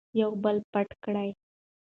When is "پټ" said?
0.71-0.89